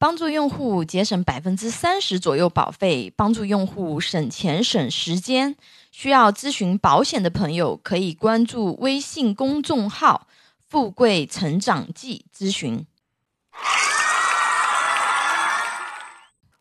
[0.00, 5.56] 帮助用户节省百分之三十左右保费，帮助用户省钱省时间。
[5.90, 10.28] 需要咨询保险的朋友，可以关注微信公众号
[10.68, 12.86] “富贵成长记”咨询。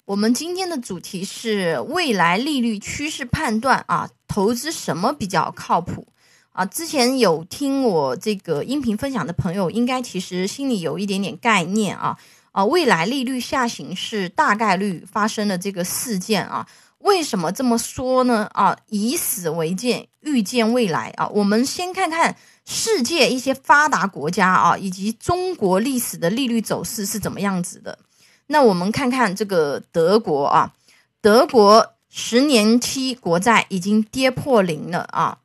[0.06, 6.08] 我们今天的主题是未来利率趋势判断啊，投资什么比较靠谱
[6.54, 6.66] 啊？
[6.66, 12.18] 之前有听我这个音频分享的朋友，应该其实心里有一点点概念啊
[12.58, 16.68] 啊，未来利率下行是大概率发生的这个事件啊。
[16.98, 18.50] 为什么这么说呢？
[18.52, 21.28] 啊，以史为鉴，预见未来啊。
[21.28, 28.00] 我们先看看世界一些发达国家啊，以及中国历史的利率走势是怎么样子的。
[28.48, 30.74] 那我们看看这个德国啊，
[31.22, 35.38] 德国十年期国债已经跌破零了啊！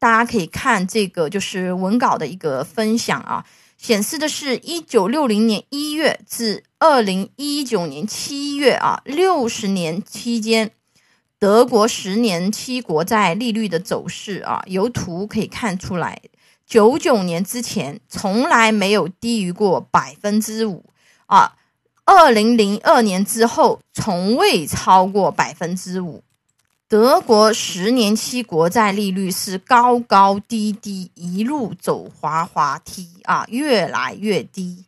[0.00, 3.44] 大家可以看这个就是文稿的一个分享啊，
[3.76, 10.70] 显示的是一九六零年一月至二零一九年七月啊，六十年期间
[11.38, 16.20] 德国十年期国债利率的走势啊，由图可以看出来，
[16.66, 20.86] 九九年之前从来没有低于过百分之五
[21.26, 21.56] 啊。
[22.04, 26.22] 二零零二年之后，从未超过百分之五。
[26.88, 34.84] 德国十年期国债利率是高高低低，一路走滑滑梯啊，越来越低。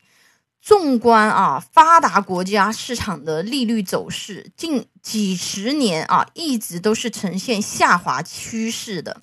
[0.62, 9.20] 纵观啊，发达国家市场的利率走势，近几十年啊，一直都是呈现下滑趋势的，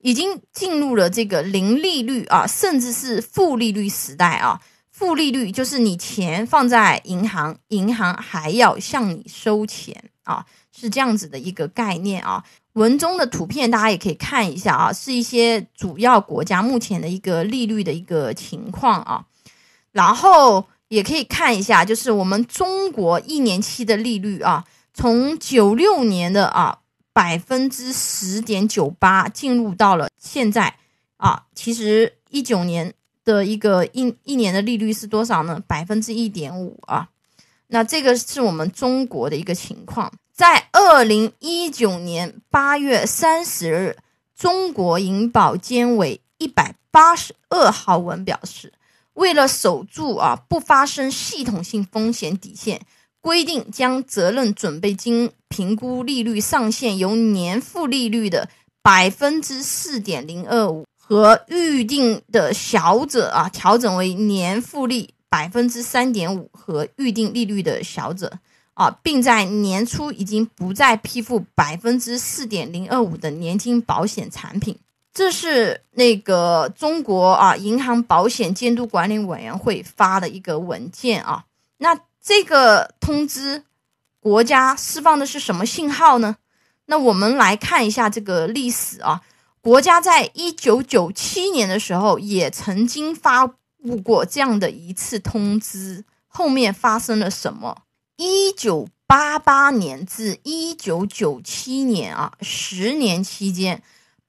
[0.00, 4.60] 已经进入了这个零利率啊，甚至是负利率时代啊。
[5.00, 12.44] 负利率就是你钱放在银行，银行还要向你收钱啊，是这样子的一个概念啊。
[12.74, 19.24] 文中的图片大家也可以看一下啊，是一些主要国家目前的一个利率的一个情况啊。
[19.92, 26.80] 然后也可以看一下，就是我们中国一年期的利率啊，从九六年的啊
[27.14, 30.76] 百分之十点九八进入到了现在
[31.16, 32.92] 啊，其实一九年。
[33.24, 35.62] 的一个一一年的利率是多少呢？
[35.66, 37.08] 百分之一点五啊。
[37.68, 40.12] 那这个是我们中国的一个情况。
[40.32, 43.96] 在二零一九年八月三十日，
[44.34, 48.72] 中国银保监委一百八十二号文表示，
[49.12, 52.80] 为了守住啊不发生系统性风险底线，
[53.20, 58.48] 规定将责任准备金评估利率上限由年负利率的
[58.82, 60.86] 百分之四点零二五。
[61.10, 68.38] 和预定的小者啊，调整为年复利百分之三点五和预定利率的小者
[68.74, 74.78] 啊，并在年初已经不再批复百分之四点零二五的年金保险产品。
[75.12, 81.44] 这是那个中国啊银行保险监督管理委员会发的一个文件啊。
[81.78, 83.64] 那这个通知
[84.20, 86.36] 国家释放的是什么信号呢？
[86.86, 89.20] 那我们来看一下这个历史啊。
[89.62, 97.82] 国家在一九九七年的时候也曾经发布过这样的一次通知，后面发生了什么？
[98.16, 103.82] 一九八八年至一九九七年啊，十年期间，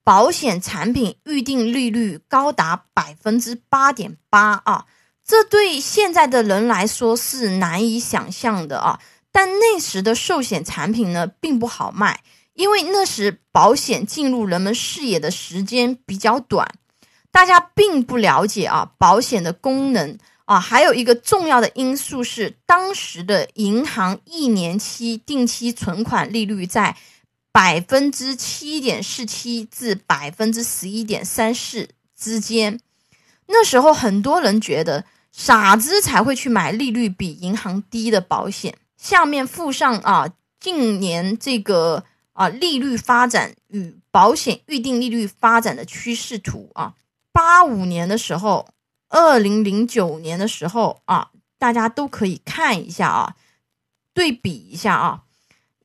[0.03, 4.85] 保险产品预定利率高达百分之八点八啊，
[5.25, 8.99] 这对现在的人来说是难以想象的啊。
[9.31, 12.21] 但那时的寿险产品呢，并不好卖。
[12.61, 16.71] 因为那时保险进入人们视野的时间比较短，
[17.31, 26.95] 大家并不了解啊保险的功能啊，还有一个重要的因素是当时的银行一年期定期存款利率在
[27.51, 32.79] 百分之七点四七至百分之十一点三四之间，
[33.47, 38.77] 那时候很多人觉得傻子才会去买利率比银行低的保险。
[38.97, 40.29] 下面附上啊
[40.59, 42.05] 近年这个。
[42.41, 46.95] 啊，利率发展与保险预定利率发展的趋势图啊，
[47.31, 48.67] 八五年的时候，
[49.09, 53.35] 二零零九年的时候啊，大家都可以看一下啊，
[54.11, 55.21] 对比一下啊。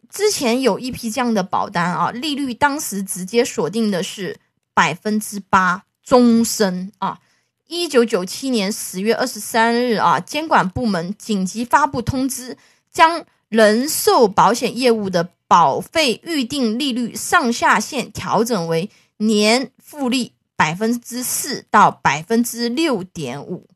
[0.09, 4.41] 之前有一批这样的保单啊，利率当时直接锁定的是
[4.73, 7.21] 百分之八终身啊。
[7.67, 12.57] 一九九七年十月二十三日啊，监管部门紧急发布通知，
[12.91, 23.69] 将人寿保险业务的保费预定利率上下限调整为年复利百分之四到百分之六点五。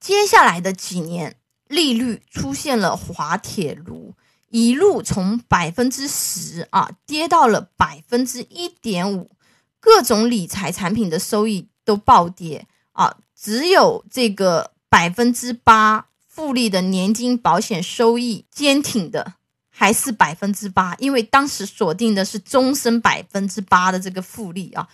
[0.00, 1.36] 接下来的几年，
[1.66, 4.14] 利率出现了滑铁卢，
[4.48, 9.30] 一路从百分之十啊跌到了百分之一点五，
[9.78, 16.07] 各种理财产品的收益都暴跌啊，只有这个百分之八。
[16.38, 19.32] 复利的年金保险收益坚挺的
[19.70, 24.86] 还是百分之八，因为当时锁定的是终身百分之八的这个复利啊。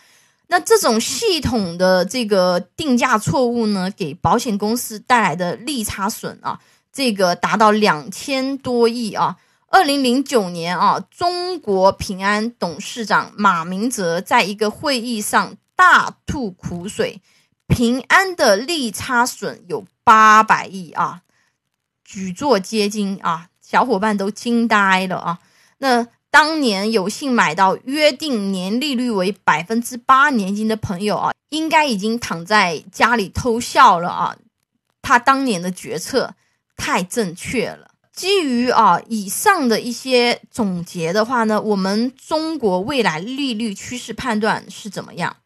[0.46, 6.58] 那这种系统的这个定价错误呢，给保险公司带来的利差损啊，
[6.91, 9.37] 这个达到两千多亿啊。
[9.69, 17.20] 二零零九年啊，中国平安董事长马明哲在一个会议上大吐苦水，
[17.69, 21.20] 平安的利差损有八百亿啊，
[22.15, 25.41] 举座皆惊啊，小伙伴都惊呆了啊。
[25.79, 34.37] 那当年有幸买到约定年利率为百分之八年金的朋友啊，应该已经躺在家里偷笑了啊，
[35.03, 36.37] 他当年的决策
[36.77, 37.91] 太正确了。
[38.13, 45.39] 基于啊以上的一些总结的话呢，我们中国未来利率趋势判断是怎么样？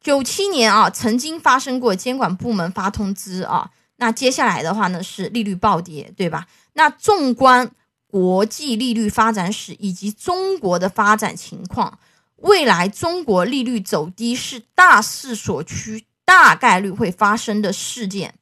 [0.00, 6.46] 九七年啊曾经发生过监管部门发通知啊，那接下来的话呢是利率暴跌，对吧？
[6.72, 7.70] 那纵观
[8.06, 11.98] 国际利率发展史以及中国的发展情况，
[12.36, 18.34] 未来中国利率走低是大势所趋，大概率会发生的事件。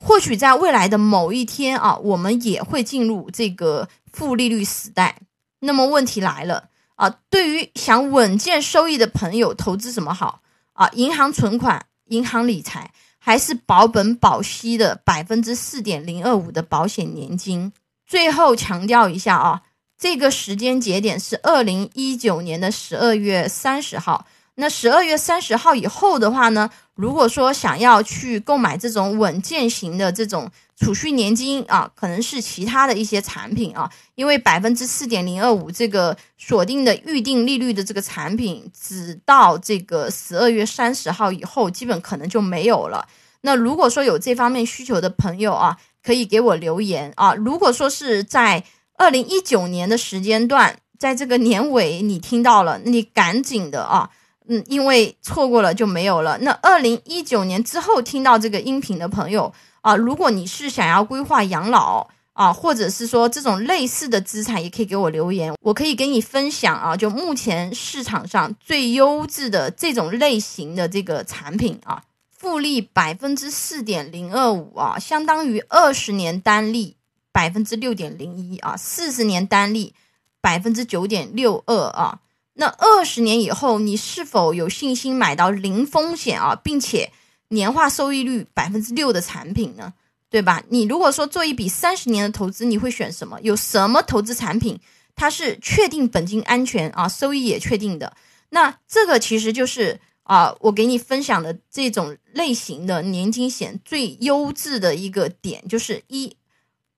[0.00, 5.16] 或许在未来的某一天啊，我们也会进入这个负利率时代。
[5.60, 10.40] 那么问题来了啊，对于想稳健收益的朋友，投资什么好
[10.72, 10.88] 啊？
[10.94, 12.90] 银行存款、银行理财，
[13.24, 17.70] 还是保本保息的百分之四点零二五的保险年金？
[18.04, 19.62] 最后强调一下啊，
[19.96, 24.26] 这个时间节点是二零一九年的十二月三十号。
[24.56, 26.68] 那十二月三十号以后的话呢？
[26.94, 30.50] 如果说想要去购买这种稳健型的这种
[30.82, 43.06] 储蓄年金啊，可能是其他的一些产品啊，因为百分之四点零二五这个锁定的预定利率的这个产品，直到这个十二月三十号以后，基本可能就没有了。
[43.42, 47.32] 那如果说有这方面需求的朋友啊，可以给我留言啊。
[47.34, 48.64] 如果说是在
[48.96, 54.10] 二零一九年的时间段，在这个年尾你听到了，你赶紧的啊。
[54.48, 56.36] 嗯，因为错过了就没有了。
[56.38, 66.96] 那二零一九年之后听到这个音频的朋友啊，如果你是想要规划养老啊，或者是说这种类似的资产，也可以给我留言，我可以给你分享啊。
[66.96, 76.96] 就目前市场上最优质的这种类型的这个产品啊，复利百分之四点零二五啊，相当于二十年单利
[77.30, 79.94] 百分之六点零一啊，四十年单利
[80.40, 82.20] 百分之九点六二啊。
[82.54, 87.10] 那二十年以后，你是否有信心买到零风险啊，并且
[87.52, 89.94] 年化收益率百分之六的产品呢？
[90.28, 90.62] 对吧？
[90.70, 93.38] 你如果说做一笔三十年的投资，你会选什么？
[93.42, 94.80] 有什么投资产品
[95.14, 98.16] 它是确定本金安全啊，收益也确定的？
[98.48, 106.34] 那这个其实就是啊，我给你分享的这种类型的年金险最优质的一个点，就是一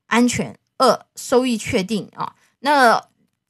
[0.06, 2.34] 安全，二收益确定啊。
[2.60, 3.02] 那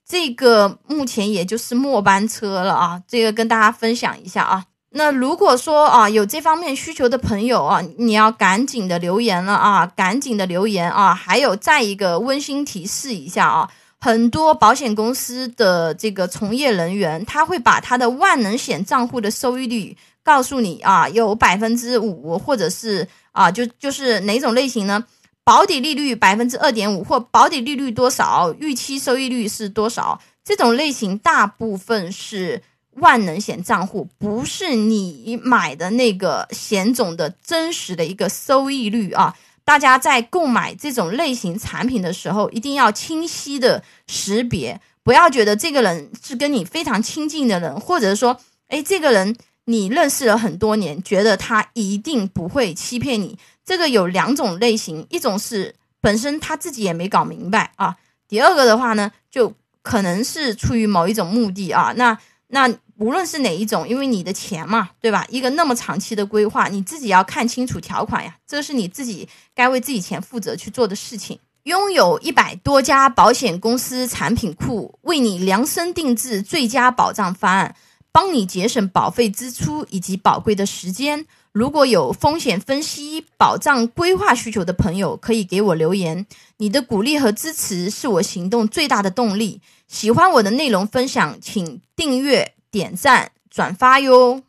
[0.07, 4.67] 这个目前也就是末班车了啊，这个跟大家分享一下啊。
[4.97, 11.13] 那如果说啊有这方面需求的朋友啊，你要赶紧的留言了啊，赶紧的留言啊。
[11.13, 13.69] 还有再一个温馨提示一下啊，
[14.01, 25.05] 很多保险公司的这个从业人员，他会把他的万能险账户的收益率告诉你啊，有百分之五，或者是啊就就是哪种类型呢？
[25.43, 30.21] 保底利率百分之二点五，或保底利率多少，预期收益率是多少？
[30.45, 32.63] 这种类型大部分是
[32.97, 39.35] 万能险账户，不是你买的那个险种的真实的一个收益率啊！
[39.65, 49.35] 大家在购买这种类型产品的时候，一定要清晰的识别，不要觉得这个人是跟你非常亲近的人，或者说，哎，这个人
[49.65, 53.39] 你认识了很多年，觉得他一定不会欺骗你。
[53.65, 57.97] 这个有两种类型，一种是本身他自己也没搞明白啊，
[58.29, 61.95] 第二个的话呢，就可能是出于某一种目的啊。
[61.97, 65.27] 那那无论是哪一种，因为你的钱嘛，对吧？
[65.29, 71.39] 一个那么长期的规划，你自己要看清楚条款呀，这是你自己该为自己钱负责去做的事情。
[71.65, 77.75] 拥有一百多家保险公司产品库，为你量身定制最佳保障方案，
[78.13, 81.27] 帮你节省保费支出以及宝贵的时间。
[81.53, 86.27] 如果有风险分析、保障规划需求的朋友，可以给我留言。
[86.57, 89.61] 你的鼓励和支持是我行动最大的动力。
[89.87, 94.43] 喜欢我的内容分享，请订阅、点赞、转发哟。